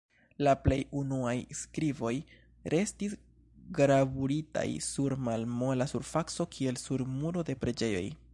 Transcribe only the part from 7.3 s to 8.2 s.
de preĝejoj.